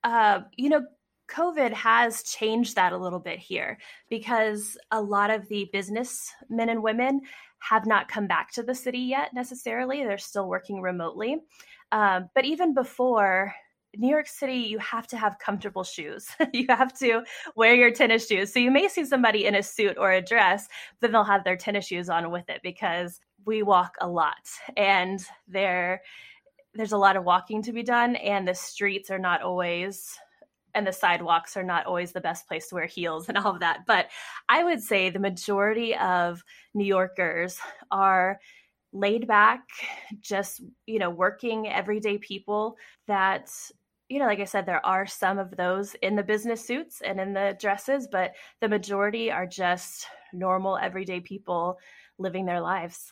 uh, 0.05 0.41
you 0.57 0.69
know, 0.69 0.85
COVID 1.31 1.73
has 1.73 2.23
changed 2.23 2.77
that 2.77 2.93
a 2.93 2.99
little 2.99 3.19
bit 3.19 3.39
here 3.39 3.79
because 4.09 4.79
a 4.91 5.01
lot 5.01 5.31
of 5.31 5.49
the 5.49 5.69
business 5.73 6.33
men 6.49 6.69
and 6.69 6.83
women 6.83 7.23
have 7.69 7.87
not 7.87 8.09
come 8.09 8.27
back 8.27 8.53
to 8.53 8.63
the 8.63 8.75
city 8.75 8.99
yet 8.99 9.31
necessarily. 9.35 10.05
They're 10.05 10.19
still 10.19 10.49
working 10.49 10.81
remotely. 10.81 11.39
Um, 11.93 12.29
but 12.35 12.45
even 12.45 12.75
before 12.75 13.55
New 13.97 14.09
York 14.09 14.29
City, 14.29 14.55
you 14.55 14.79
have 14.79 15.07
to 15.09 15.17
have 15.17 15.39
comfortable 15.39 15.85
shoes. 15.85 16.29
you 16.53 16.67
have 16.69 16.97
to 16.99 17.23
wear 17.55 17.75
your 17.75 17.91
tennis 17.91 18.27
shoes. 18.27 18.53
So 18.53 18.59
you 18.59 18.71
may 18.71 18.89
see 18.89 19.05
somebody 19.05 19.47
in 19.47 19.55
a 19.55 19.63
suit 19.63 19.97
or 19.99 20.13
a 20.13 20.23
dress, 20.23 20.69
but 21.01 21.11
they'll 21.11 21.25
have 21.25 21.45
their 21.45 21.57
tennis 21.57 21.87
shoes 21.87 22.09
on 22.09 22.31
with 22.31 22.49
it 22.49 22.61
because 22.63 23.21
we 23.45 23.63
walk 23.63 23.97
a 24.01 24.09
lot 24.09 24.49
and 24.77 25.25
there 25.47 26.03
there's 26.75 26.93
a 26.93 26.99
lot 26.99 27.17
of 27.17 27.25
walking 27.25 27.63
to 27.63 27.73
be 27.73 27.83
done 27.83 28.17
and 28.17 28.47
the 28.47 28.55
streets 28.55 29.11
are 29.11 29.19
not 29.19 29.41
always 29.41 30.19
and 30.77 30.87
the 30.87 30.93
sidewalks 30.93 31.57
are 31.57 31.65
not 31.65 31.87
always 31.87 32.13
the 32.13 32.21
best 32.21 32.47
place 32.47 32.69
to 32.69 32.75
wear 32.75 32.87
heels 32.87 33.29
and 33.29 33.39
all 33.39 33.55
of 33.55 33.61
that. 33.61 33.81
But 33.87 34.07
I 34.49 34.63
would 34.63 34.83
say 34.83 35.09
the 35.09 35.19
majority 35.19 35.97
of 35.97 36.45
New 36.75 36.85
Yorkers 36.85 37.59
are 37.91 38.39
laid 38.93 39.27
back, 39.27 39.63
just, 40.21 40.63
you 40.87 40.99
know, 40.99 41.11
working 41.11 41.67
everyday 41.67 42.19
people 42.19 42.77
that 43.09 43.51
you 44.09 44.21
know, 44.21 44.27
like 44.27 44.39
I 44.39 44.45
said, 44.45 44.67
there 44.67 44.87
are 44.87 45.05
some 45.05 45.37
of 45.37 45.57
those 45.57 45.95
in 45.95 46.15
the 46.15 46.23
business 46.23 46.65
suits 46.65 47.01
and 47.01 47.19
in 47.19 47.33
the 47.33 47.57
dresses, 47.61 48.07
but 48.07 48.35
the 48.61 48.69
majority 48.69 49.33
are 49.33 49.47
just 49.47 50.07
normal, 50.33 50.79
everyday 50.79 51.19
people 51.19 51.79
living 52.17 52.47
their 52.47 52.61
lives. 52.61 53.11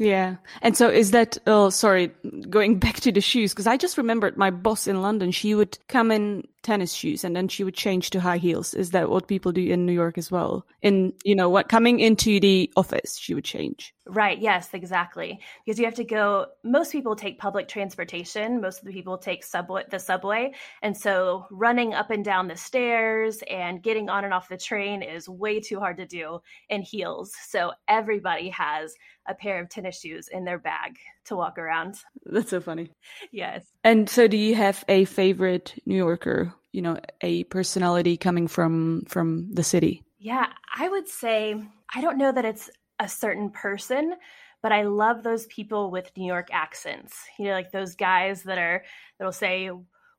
Yeah. 0.00 0.36
And 0.62 0.74
so 0.74 0.88
is 0.88 1.10
that, 1.10 1.36
oh, 1.46 1.68
sorry, 1.68 2.10
going 2.48 2.78
back 2.78 2.96
to 3.00 3.12
the 3.12 3.20
shoes, 3.20 3.52
because 3.52 3.66
I 3.66 3.76
just 3.76 3.98
remembered 3.98 4.38
my 4.38 4.50
boss 4.50 4.86
in 4.86 5.02
London, 5.02 5.30
she 5.30 5.54
would 5.54 5.78
come 5.88 6.10
in 6.10 6.48
tennis 6.62 6.92
shoes 6.92 7.24
and 7.24 7.34
then 7.34 7.48
she 7.48 7.64
would 7.64 7.74
change 7.74 8.10
to 8.10 8.20
high 8.20 8.36
heels. 8.36 8.74
Is 8.74 8.90
that 8.90 9.08
what 9.08 9.28
people 9.28 9.52
do 9.52 9.62
in 9.62 9.86
New 9.86 9.92
York 9.92 10.18
as 10.18 10.30
well? 10.30 10.66
In, 10.82 11.12
you 11.24 11.34
know, 11.34 11.48
what 11.48 11.68
coming 11.68 12.00
into 12.00 12.40
the 12.40 12.70
office, 12.76 13.16
she 13.16 13.34
would 13.34 13.44
change. 13.44 13.94
Right. 14.06 14.38
Yes, 14.38 14.70
exactly. 14.72 15.40
Because 15.64 15.78
you 15.78 15.84
have 15.84 15.94
to 15.94 16.04
go, 16.04 16.46
most 16.64 16.92
people 16.92 17.14
take 17.14 17.38
public 17.38 17.68
transportation. 17.68 18.60
Most 18.60 18.80
of 18.80 18.86
the 18.86 18.92
people 18.92 19.18
take 19.18 19.44
subway, 19.44 19.84
the 19.90 19.98
subway. 19.98 20.52
And 20.82 20.96
so 20.96 21.46
running 21.50 21.94
up 21.94 22.10
and 22.10 22.24
down 22.24 22.48
the 22.48 22.56
stairs 22.56 23.40
and 23.48 23.82
getting 23.82 24.08
on 24.08 24.24
and 24.24 24.34
off 24.34 24.48
the 24.48 24.56
train 24.56 25.02
is 25.02 25.28
way 25.28 25.60
too 25.60 25.78
hard 25.78 25.98
to 25.98 26.06
do 26.06 26.40
in 26.68 26.82
heels. 26.82 27.32
So 27.48 27.72
everybody 27.86 28.50
has 28.50 28.94
a 29.28 29.34
pair 29.34 29.60
of 29.60 29.68
tennis 29.68 30.00
shoes 30.00 30.28
in 30.28 30.44
their 30.44 30.58
bag 30.58 30.96
to 31.26 31.36
walk 31.36 31.58
around. 31.58 31.96
That's 32.26 32.50
so 32.50 32.60
funny. 32.60 32.90
Yes. 33.30 33.64
And 33.84 34.10
so 34.10 34.26
do 34.26 34.36
you 34.36 34.54
have 34.56 34.84
a 34.88 35.04
favorite 35.04 35.74
New 35.86 35.96
Yorker, 35.96 36.49
you 36.72 36.82
know, 36.82 36.98
a 37.20 37.44
personality 37.44 38.16
coming 38.16 38.48
from 38.48 39.04
from 39.06 39.52
the 39.52 39.64
city? 39.64 40.02
Yeah, 40.18 40.46
I 40.76 40.88
would 40.88 41.08
say 41.08 41.56
I 41.94 42.00
don't 42.00 42.18
know 42.18 42.32
that 42.32 42.44
it's 42.44 42.70
a 42.98 43.08
certain 43.08 43.50
person, 43.50 44.14
but 44.62 44.72
I 44.72 44.82
love 44.82 45.22
those 45.22 45.46
people 45.46 45.90
with 45.90 46.10
New 46.16 46.26
York 46.26 46.48
accents. 46.52 47.16
You 47.38 47.46
know, 47.46 47.52
like 47.52 47.72
those 47.72 47.94
guys 47.94 48.42
that 48.44 48.58
are 48.58 48.84
that'll 49.18 49.32
say, 49.32 49.70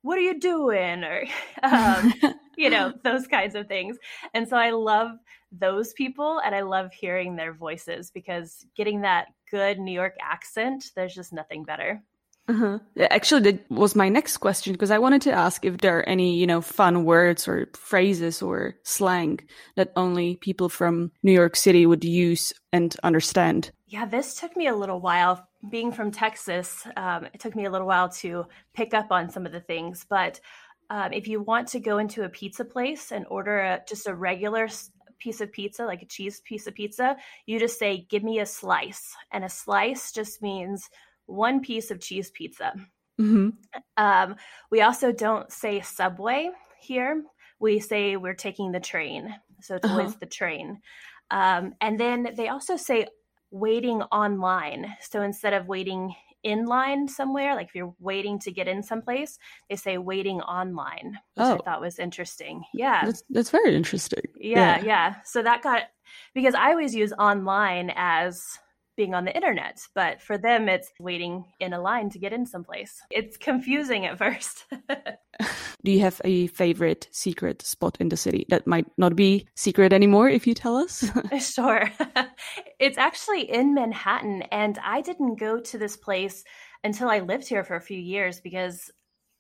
"What 0.01 0.17
are 0.17 0.21
you 0.21 0.39
doing?" 0.39 1.03
or 1.03 1.25
um, 1.63 2.13
you 2.57 2.69
know, 2.69 2.93
those 3.03 3.27
kinds 3.27 3.55
of 3.55 3.67
things. 3.67 3.97
And 4.33 4.47
so 4.47 4.57
I 4.57 4.71
love 4.71 5.11
those 5.51 5.93
people 5.93 6.39
and 6.45 6.55
I 6.55 6.61
love 6.61 6.93
hearing 6.93 7.35
their 7.35 7.53
voices 7.53 8.09
because 8.11 8.65
getting 8.75 9.01
that 9.01 9.27
good 9.49 9.79
New 9.79 9.91
York 9.91 10.15
accent, 10.21 10.91
there's 10.95 11.13
just 11.13 11.33
nothing 11.33 11.63
better. 11.63 12.01
Uh-huh. 12.51 12.79
Actually, 13.09 13.41
that 13.43 13.71
was 13.71 13.95
my 13.95 14.09
next 14.09 14.37
question 14.37 14.73
because 14.73 14.91
I 14.91 14.99
wanted 14.99 15.21
to 15.21 15.31
ask 15.31 15.63
if 15.63 15.77
there 15.77 15.99
are 15.99 16.09
any, 16.09 16.35
you 16.35 16.45
know, 16.45 16.59
fun 16.59 17.05
words 17.05 17.47
or 17.47 17.69
phrases 17.73 18.41
or 18.41 18.75
slang 18.83 19.39
that 19.77 19.93
only 19.95 20.35
people 20.35 20.67
from 20.67 21.13
New 21.23 21.31
York 21.31 21.55
City 21.55 21.85
would 21.85 22.03
use 22.03 22.51
and 22.73 22.93
understand. 23.03 23.71
Yeah, 23.87 24.05
this 24.05 24.35
took 24.35 24.57
me 24.57 24.67
a 24.67 24.75
little 24.75 24.99
while. 24.99 25.47
Being 25.69 25.93
from 25.93 26.11
Texas, 26.11 26.85
um, 26.97 27.25
it 27.33 27.39
took 27.39 27.55
me 27.55 27.65
a 27.65 27.71
little 27.71 27.87
while 27.87 28.09
to 28.09 28.47
pick 28.73 28.93
up 28.93 29.11
on 29.11 29.29
some 29.29 29.45
of 29.45 29.53
the 29.53 29.61
things. 29.61 30.05
But 30.09 30.41
um, 30.89 31.13
if 31.13 31.29
you 31.29 31.41
want 31.41 31.69
to 31.69 31.79
go 31.79 31.99
into 31.99 32.23
a 32.23 32.29
pizza 32.29 32.65
place 32.65 33.13
and 33.13 33.25
order 33.29 33.59
a, 33.59 33.81
just 33.87 34.07
a 34.07 34.13
regular 34.13 34.67
piece 35.19 35.39
of 35.39 35.53
pizza, 35.53 35.85
like 35.85 36.01
a 36.01 36.05
cheese 36.05 36.41
piece 36.41 36.67
of 36.67 36.75
pizza, 36.75 37.15
you 37.45 37.59
just 37.59 37.79
say, 37.79 38.05
Give 38.09 38.23
me 38.23 38.39
a 38.39 38.45
slice. 38.45 39.15
And 39.31 39.45
a 39.45 39.49
slice 39.49 40.11
just 40.11 40.41
means 40.41 40.89
one 41.31 41.61
piece 41.61 41.91
of 41.91 41.99
cheese 41.99 42.31
pizza. 42.31 42.73
Mm-hmm. 43.19 43.49
Um, 43.97 44.35
we 44.69 44.81
also 44.81 45.11
don't 45.11 45.51
say 45.51 45.81
subway 45.81 46.49
here. 46.79 47.23
We 47.59 47.79
say 47.79 48.17
we're 48.17 48.33
taking 48.33 48.71
the 48.71 48.79
train. 48.79 49.35
So 49.61 49.75
it's 49.75 49.85
uh-huh. 49.85 49.99
always 49.99 50.15
the 50.15 50.25
train. 50.25 50.81
Um, 51.29 51.73
and 51.79 51.99
then 51.99 52.33
they 52.35 52.49
also 52.49 52.77
say 52.77 53.07
waiting 53.51 54.01
online. 54.03 54.95
So 55.01 55.21
instead 55.21 55.53
of 55.53 55.67
waiting 55.67 56.15
in 56.43 56.65
line 56.65 57.07
somewhere, 57.07 57.53
like 57.53 57.67
if 57.67 57.75
you're 57.75 57.93
waiting 57.99 58.39
to 58.39 58.51
get 58.51 58.67
in 58.67 58.81
someplace, 58.81 59.37
they 59.69 59.75
say 59.75 59.99
waiting 59.99 60.41
online, 60.41 61.19
which 61.35 61.45
oh. 61.45 61.53
I 61.53 61.57
thought 61.63 61.81
was 61.81 61.99
interesting. 61.99 62.63
Yeah. 62.73 63.05
That's, 63.05 63.23
that's 63.29 63.51
very 63.51 63.75
interesting. 63.75 64.23
Yeah, 64.39 64.79
yeah, 64.79 64.85
yeah. 64.85 65.15
So 65.23 65.43
that 65.43 65.61
got, 65.61 65.83
because 66.33 66.55
I 66.55 66.71
always 66.71 66.95
use 66.95 67.13
online 67.13 67.93
as 67.95 68.43
being 68.97 69.13
on 69.13 69.25
the 69.25 69.35
internet, 69.35 69.79
but 69.95 70.21
for 70.21 70.37
them, 70.37 70.67
it's 70.67 70.91
waiting 70.99 71.45
in 71.59 71.73
a 71.73 71.81
line 71.81 72.09
to 72.09 72.19
get 72.19 72.33
in 72.33 72.45
someplace. 72.45 73.01
It's 73.09 73.37
confusing 73.37 74.05
at 74.05 74.17
first. 74.17 74.65
Do 75.83 75.91
you 75.91 76.01
have 76.01 76.21
a 76.23 76.47
favorite 76.47 77.07
secret 77.11 77.61
spot 77.61 77.97
in 77.99 78.09
the 78.09 78.17
city 78.17 78.45
that 78.49 78.67
might 78.67 78.87
not 78.97 79.15
be 79.15 79.47
secret 79.55 79.93
anymore 79.93 80.29
if 80.29 80.45
you 80.45 80.53
tell 80.53 80.75
us? 80.75 81.09
sure. 81.39 81.89
it's 82.79 82.97
actually 82.97 83.49
in 83.49 83.73
Manhattan, 83.73 84.43
and 84.51 84.77
I 84.83 85.01
didn't 85.01 85.39
go 85.39 85.59
to 85.59 85.77
this 85.77 85.97
place 85.97 86.43
until 86.83 87.09
I 87.09 87.19
lived 87.19 87.47
here 87.47 87.63
for 87.63 87.75
a 87.75 87.81
few 87.81 87.99
years 87.99 88.41
because 88.41 88.91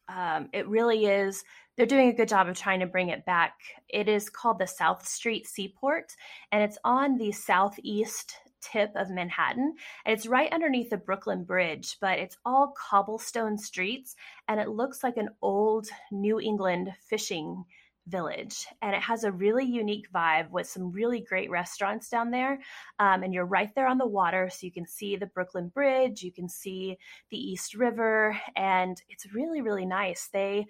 um, 0.09 0.49
it 0.53 0.67
really 0.67 1.05
is 1.05 1.43
they're 1.77 1.85
doing 1.85 2.09
a 2.09 2.13
good 2.13 2.27
job 2.27 2.47
of 2.47 2.57
trying 2.57 2.81
to 2.81 2.85
bring 2.85 3.09
it 3.09 3.25
back. 3.25 3.53
It 3.89 4.07
is 4.09 4.29
called 4.29 4.59
the 4.59 4.67
South 4.67 5.07
Street 5.07 5.47
Seaport, 5.47 6.15
and 6.51 6.63
it's 6.63 6.77
on 6.83 7.17
the 7.17 7.31
southeast 7.31 8.35
tip 8.61 8.91
of 8.95 9.09
Manhattan. 9.09 9.75
And 10.05 10.17
it's 10.17 10.27
right 10.27 10.51
underneath 10.53 10.89
the 10.89 10.97
Brooklyn 10.97 11.43
Bridge, 11.43 11.97
but 11.99 12.19
it's 12.19 12.37
all 12.45 12.73
cobblestone 12.77 13.57
streets 13.57 14.15
and 14.47 14.59
it 14.59 14.69
looks 14.69 15.03
like 15.03 15.17
an 15.17 15.29
old 15.41 15.87
New 16.11 16.39
England 16.39 16.93
fishing 17.07 17.65
village 18.07 18.65
and 18.81 18.95
it 18.95 19.01
has 19.01 19.23
a 19.23 19.31
really 19.31 19.63
unique 19.65 20.11
vibe 20.11 20.49
with 20.49 20.67
some 20.67 20.91
really 20.91 21.21
great 21.21 21.49
restaurants 21.51 22.09
down 22.09 22.31
there 22.31 22.59
um, 22.99 23.21
and 23.21 23.31
you're 23.31 23.45
right 23.45 23.73
there 23.75 23.87
on 23.87 23.99
the 23.99 24.07
water 24.07 24.49
so 24.51 24.65
you 24.65 24.71
can 24.71 24.87
see 24.87 25.15
the 25.15 25.27
brooklyn 25.27 25.67
bridge 25.67 26.23
you 26.23 26.31
can 26.31 26.49
see 26.49 26.97
the 27.29 27.37
east 27.37 27.75
river 27.75 28.35
and 28.55 29.01
it's 29.07 29.31
really 29.33 29.61
really 29.61 29.85
nice 29.85 30.29
they 30.33 30.65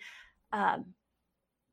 um, 0.52 0.86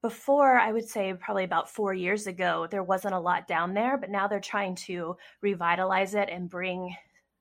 before 0.03 0.57
i 0.59 0.71
would 0.73 0.89
say 0.89 1.13
probably 1.15 1.45
about 1.45 1.71
four 1.71 1.93
years 1.93 2.27
ago 2.27 2.67
there 2.71 2.83
wasn't 2.83 3.15
a 3.15 3.19
lot 3.19 3.49
down 3.49 3.75
there 3.75 3.97
but 3.97 4.11
now 4.11 4.29
they're 4.29 4.41
trying 4.41 4.75
to 4.75 5.17
revitalize 5.41 6.15
it 6.15 6.29
and 6.31 6.49
bring 6.49 6.95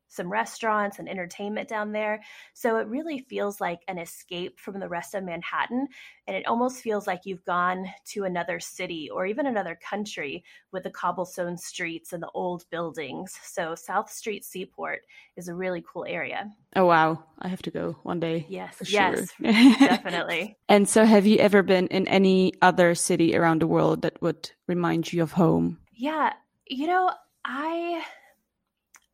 some 0.08 0.32
restaurants 0.32 1.00
and 1.00 1.10
entertainment 1.10 1.68
down 1.68 1.92
there. 1.92 2.22
So 2.54 2.78
it 2.78 2.88
really 2.88 3.20
feels 3.20 3.60
like 3.60 3.82
an 3.88 3.98
escape 3.98 4.60
from 4.60 4.80
the 4.80 4.88
rest 4.88 5.16
of 5.16 5.24
Manhattan. 5.24 5.88
And 6.28 6.36
it 6.36 6.48
almost 6.48 6.82
feels 6.82 7.08
like 7.08 7.22
you've 7.26 7.46
gone 7.46 7.88
to 8.08 8.24
another 8.24 8.60
city 8.60 9.10
or 9.10 9.26
even 9.26 9.46
another 9.46 9.76
country 9.76 10.44
with 10.72 10.84
the 10.84 10.92
cobblestone 10.92 11.58
streets 11.58 12.14
and 12.14 12.22
the 12.22 12.30
old 12.34 12.66
buildings. 12.70 13.38
So 13.44 13.76
South 13.76 14.12
Street 14.12 14.46
Seaport 14.46 15.02
is 15.36 15.48
a 15.48 15.56
really 15.56 15.84
cool 15.92 16.06
area. 16.08 16.52
Oh, 16.76 16.86
wow. 16.86 17.24
I 17.40 17.48
have 17.48 17.62
to 17.64 17.72
go 17.72 17.98
one 18.04 18.20
day. 18.20 18.46
Yes. 18.50 18.78
Yes, 18.88 19.32
sure. 19.32 19.52
definitely. 19.80 20.58
And 20.70 20.88
so 20.88 21.06
have 21.06 21.26
you 21.26 21.38
ever 21.38 21.64
been 21.64 21.88
in 21.88 22.08
any 22.10 22.54
other 22.62 22.94
city 22.94 23.38
around 23.38 23.62
the 23.62 23.68
world 23.68 24.02
that 24.02 24.22
would 24.22 24.52
remind 24.68 25.14
you 25.14 25.24
of 25.24 25.32
home? 25.32 25.80
Yeah. 25.94 26.34
You 26.68 26.88
know, 26.88 27.12
I 27.46 28.04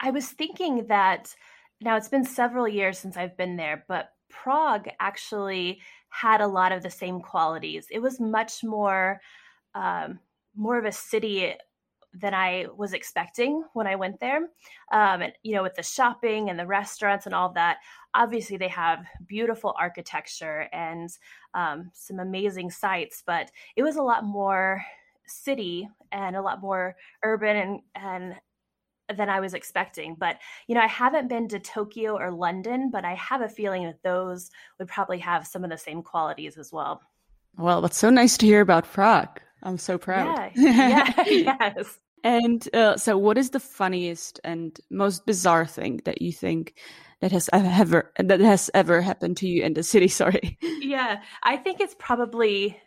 I 0.04 0.12
was 0.12 0.28
thinking 0.28 0.88
that 0.88 1.34
now 1.80 1.96
it's 1.96 2.10
been 2.10 2.26
several 2.26 2.68
years 2.68 3.00
since 3.00 3.16
I've 3.16 3.38
been 3.38 3.56
there, 3.56 3.86
but 3.88 4.10
Prague 4.30 4.90
actually 5.00 5.80
had 6.10 6.42
a 6.42 6.48
lot 6.48 6.74
of 6.74 6.84
the 6.84 6.90
same 6.90 7.22
qualities. 7.22 7.88
It 7.90 8.00
was 8.00 8.20
much 8.20 8.66
more 8.66 9.22
um, 9.74 10.20
more 10.56 10.78
of 10.78 10.86
a 10.86 10.92
city 10.92 11.56
than 12.14 12.34
I 12.34 12.68
was 12.76 12.94
expecting 12.94 13.64
when 13.74 13.88
I 13.88 13.96
went 13.96 14.20
there. 14.20 14.50
Um, 14.92 15.22
and 15.22 15.34
you 15.42 15.56
know, 15.56 15.64
with 15.64 15.76
the 15.76 15.84
shopping 15.84 16.50
and 16.50 16.60
the 16.60 16.68
restaurants 16.68 17.26
and 17.26 17.34
all 17.34 17.54
that, 17.54 17.78
obviously 18.14 18.58
they 18.58 18.68
have 18.68 19.06
beautiful 19.26 19.74
architecture 19.80 20.68
and 20.74 21.10
um, 21.54 21.92
some 21.94 22.20
amazing 22.20 22.72
sights, 22.72 23.24
but 23.26 23.50
it 23.78 23.84
was 23.84 23.96
a 23.96 24.04
lot 24.04 24.26
more 24.26 24.84
city 25.26 25.88
and 26.12 26.36
a 26.36 26.42
lot 26.42 26.62
more 26.62 26.98
urban 27.24 27.56
and 27.56 27.80
and 27.96 28.36
than 29.16 29.30
I 29.30 29.40
was 29.40 29.54
expecting. 29.54 30.16
But, 30.16 30.38
you 30.68 30.76
know, 30.76 30.82
I 30.82 30.88
haven't 30.88 31.28
been 31.28 31.48
to 31.50 31.60
Tokyo 31.60 32.18
or 32.18 32.32
London, 32.32 32.90
but 32.92 33.06
I 33.06 33.16
have 33.16 33.42
a 33.42 33.50
feeling 33.50 33.84
that 33.86 34.04
those 34.04 34.50
would 34.80 34.88
probably 34.88 35.20
have 35.20 35.48
some 35.48 35.64
of 35.64 35.70
the 35.70 35.78
same 35.78 36.04
qualities 36.04 36.58
as 36.58 36.72
well. 36.72 37.02
Well, 37.58 37.82
that's 37.82 37.98
so 37.98 38.10
nice 38.10 38.38
to 38.38 38.46
hear 38.46 38.62
about 38.62 38.92
Prague. 38.92 39.40
I'm 39.62 39.78
so 39.78 39.98
proud. 39.98 40.52
Yeah. 40.56 41.14
yeah 41.16 41.24
yes. 41.28 42.00
And 42.24 42.68
uh, 42.74 42.98
so, 42.98 43.18
what 43.18 43.38
is 43.38 43.50
the 43.50 43.60
funniest 43.60 44.40
and 44.44 44.80
most 44.90 45.26
bizarre 45.26 45.66
thing 45.66 46.02
that 46.06 46.22
you 46.22 46.32
think 46.32 46.76
that 47.20 47.32
has 47.32 47.50
ever 47.52 48.12
that 48.18 48.40
has 48.40 48.70
ever 48.74 49.02
happened 49.02 49.38
to 49.38 49.48
you 49.48 49.64
in 49.64 49.74
the 49.74 49.84
city? 49.84 50.08
Sorry. 50.24 50.58
Yeah, 50.62 51.22
I 51.44 51.58
think 51.58 51.82
it's 51.82 51.96
probably 52.00 52.80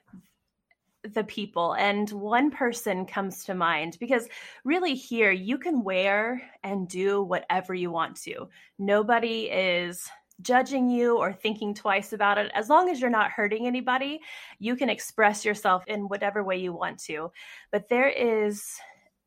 the 1.15 1.25
people 1.25 1.75
and 1.75 2.11
one 2.11 2.51
person 2.51 3.07
comes 3.07 3.45
to 3.45 3.55
mind 3.55 3.97
because 4.01 4.29
really 4.65 4.95
here 4.95 5.31
you 5.31 5.59
can 5.59 5.83
wear 5.83 6.43
and 6.63 6.89
do 6.89 7.23
whatever 7.23 7.75
you 7.75 7.91
want 7.91 8.17
to. 8.23 8.49
Nobody 8.79 9.45
is 9.51 10.09
judging 10.43 10.91
you 10.91 11.17
or 11.17 11.33
thinking 11.33 11.73
twice 11.75 12.13
about 12.13 12.39
it. 12.39 12.51
As 12.55 12.69
long 12.69 12.91
as 12.91 13.01
you're 13.01 13.11
not 13.11 13.31
hurting 13.31 13.67
anybody 13.67 14.21
you 14.59 14.77
can 14.77 14.91
express 14.91 15.45
yourself 15.45 15.85
in 15.87 16.09
whatever 16.09 16.45
way 16.45 16.59
you 16.59 16.73
want 16.73 16.99
to. 17.05 17.31
But 17.73 17.89
there 17.89 18.09
is 18.09 18.65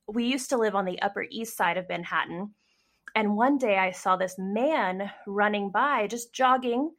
we 0.08 0.26
used 0.26 0.50
to 0.50 0.58
live 0.58 0.76
on 0.76 0.86
the 0.86 1.02
upper 1.02 1.26
east 1.30 1.56
side 1.56 1.78
of 1.78 1.88
manhattan 1.88 2.52
and 3.16 3.36
one 3.36 3.58
day 3.58 3.78
i 3.78 3.92
saw 3.92 4.16
this 4.16 4.36
man 4.38 5.10
running 5.28 5.70
by 5.70 6.08
just 6.08 6.34
jogging 6.34 6.92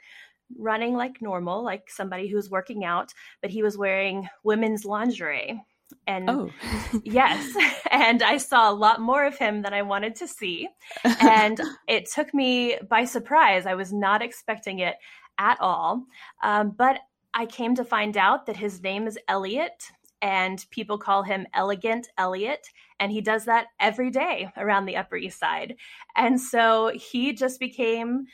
running 0.59 0.95
like 0.95 1.23
normal, 1.23 1.63
like 1.63 1.91
somebody 1.91 2.29
who's 2.29 2.51
working 2.51 2.85
out, 2.85 3.13
but 3.41 3.51
he 3.51 3.63
was 3.63 3.79
wearing 3.79 4.29
women's 4.43 4.85
lingerie. 4.85 5.63
And 6.07 6.31
oh. 6.31 6.51
yes, 7.05 7.55
and 7.91 8.23
I 8.23 8.37
saw 8.37 8.71
a 8.71 8.75
lot 8.75 9.01
more 9.01 9.25
of 9.25 9.39
him 9.39 9.63
than 9.63 9.73
I 9.73 9.83
wanted 9.83 10.17
to 10.17 10.29
see. 10.29 10.69
And 11.21 11.61
it 11.89 12.09
took 12.13 12.33
me 12.35 12.77
by 12.89 13.05
surprise. 13.05 13.67
I 13.67 13.75
was 13.75 13.93
not 13.93 14.23
expecting 14.23 14.81
it 14.81 14.97
at 15.39 15.59
all. 15.61 16.05
Um, 16.43 16.75
but 16.77 17.01
I 17.35 17.47
came 17.47 17.75
to 17.77 17.85
find 17.85 18.17
out 18.17 18.47
that 18.47 18.57
his 18.57 18.83
name 18.83 19.07
is 19.07 19.19
Elliot, 19.29 19.85
and 20.23 20.65
people 20.71 20.99
call 20.99 21.23
him 21.23 21.47
Elegant 21.55 22.09
Elliot. 22.19 22.67
And 22.99 23.11
he 23.11 23.21
does 23.21 23.47
that 23.47 23.69
every 23.79 24.11
day 24.11 24.51
around 24.57 24.85
the 24.85 24.97
Upper 24.97 25.17
East 25.17 25.39
Side. 25.39 25.77
And 26.17 26.41
so 26.41 26.93
he 26.95 27.33
just 27.33 27.59
became 27.59 28.27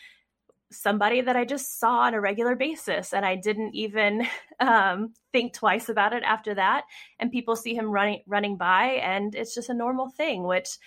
somebody 0.70 1.20
that 1.20 1.36
I 1.36 1.44
just 1.44 1.78
saw 1.78 2.00
on 2.00 2.14
a 2.14 2.20
regular 2.20 2.56
basis. 2.56 3.12
And 3.12 3.24
I 3.24 3.36
didn't 3.36 3.74
even 3.74 4.26
um, 4.60 5.14
think 5.32 5.52
twice 5.52 5.88
about 5.88 6.12
it 6.12 6.22
after 6.22 6.54
that. 6.54 6.84
And 7.18 7.30
people 7.30 7.56
see 7.56 7.74
him 7.74 7.90
running 7.90 8.22
running 8.26 8.56
by, 8.56 9.00
and 9.02 9.34
it's 9.34 9.54
just 9.54 9.70
a 9.70 9.74
normal 9.74 10.08
thing, 10.08 10.44
which 10.44 10.78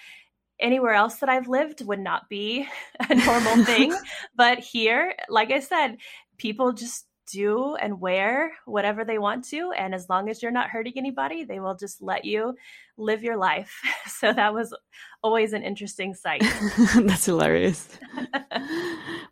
anywhere 0.60 0.94
else 0.94 1.18
that 1.18 1.30
I've 1.30 1.48
lived 1.48 1.86
would 1.86 2.00
not 2.00 2.28
be 2.30 2.68
a 3.10 3.16
normal 3.16 3.64
thing. 3.66 3.96
but 4.36 4.60
here, 4.60 5.16
like 5.30 5.52
I 5.52 5.60
said, 5.60 5.98
people 6.38 6.74
just 6.74 7.06
do 7.32 7.76
and 7.76 8.00
wear 8.00 8.52
whatever 8.66 9.06
they 9.06 9.18
want 9.18 9.46
to. 9.46 9.72
And 9.72 9.94
as 9.94 10.10
long 10.10 10.30
as 10.30 10.42
you're 10.42 10.52
not 10.52 10.70
hurting 10.70 10.94
anybody, 10.98 11.44
they 11.44 11.60
will 11.60 11.76
just 11.76 12.02
let 12.02 12.26
you 12.26 12.56
live 12.98 13.24
your 13.24 13.38
life. 13.38 13.82
So 14.20 14.34
that 14.34 14.54
was 14.54 14.76
always 15.24 15.54
an 15.54 15.64
interesting 15.64 16.14
sight. 16.14 16.44
That's 16.96 17.26
hilarious. 17.26 17.88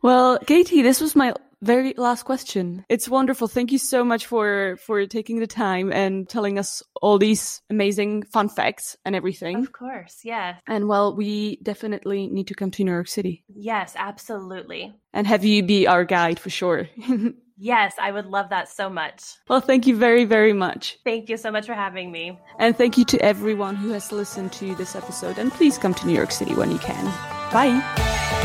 well, 0.01 0.39
Katie, 0.39 0.81
this 0.81 1.01
was 1.01 1.13
my 1.13 1.33
very 1.61 1.93
last 1.97 2.23
question. 2.23 2.85
It's 2.89 3.09
wonderful. 3.09 3.47
Thank 3.47 3.71
you 3.71 3.77
so 3.77 4.03
much 4.03 4.27
for 4.27 4.77
for 4.85 5.05
taking 5.07 5.39
the 5.39 5.47
time 5.47 5.91
and 5.91 6.29
telling 6.29 6.59
us 6.59 6.83
all 7.01 7.17
these 7.17 7.61
amazing 7.69 8.23
fun 8.23 8.49
facts 8.49 8.95
and 9.03 9.15
everything. 9.15 9.57
Of 9.57 9.71
course, 9.71 10.19
yeah. 10.23 10.57
And 10.67 10.87
well, 10.87 11.15
we 11.15 11.57
definitely 11.57 12.27
need 12.27 12.47
to 12.47 12.53
come 12.55 12.71
to 12.71 12.83
New 12.83 12.91
York 12.91 13.07
City. 13.07 13.43
Yes, 13.53 13.93
absolutely. 13.97 14.93
And 15.13 15.25
have 15.27 15.43
you 15.43 15.63
be 15.63 15.87
our 15.87 16.05
guide 16.05 16.39
for 16.39 16.49
sure. 16.49 16.87
Yes, 17.57 17.95
I 17.99 18.11
would 18.11 18.27
love 18.27 18.49
that 18.49 18.69
so 18.69 18.89
much. 18.89 19.23
Well, 19.47 19.61
thank 19.61 19.87
you 19.87 19.97
very, 19.97 20.25
very 20.25 20.53
much. 20.53 20.99
Thank 21.03 21.27
you 21.27 21.37
so 21.37 21.51
much 21.51 21.65
for 21.65 21.73
having 21.73 22.11
me. 22.11 22.39
And 22.59 22.77
thank 22.77 22.97
you 22.97 23.05
to 23.05 23.19
everyone 23.21 23.75
who 23.75 23.89
has 23.89 24.11
listened 24.11 24.53
to 24.53 24.75
this 24.75 24.95
episode. 24.95 25.39
And 25.39 25.51
please 25.51 25.77
come 25.77 25.93
to 25.95 26.07
New 26.07 26.13
York 26.13 26.31
City 26.31 26.53
when 26.53 26.71
you 26.71 26.77
can. 26.77 27.05
Bye. 27.51 28.43